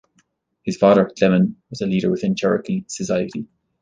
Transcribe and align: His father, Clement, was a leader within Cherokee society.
His 0.63 0.77
father, 0.77 1.11
Clement, 1.15 1.57
was 1.69 1.81
a 1.81 1.85
leader 1.85 2.09
within 2.09 2.33
Cherokee 2.35 2.85
society. 2.87 3.45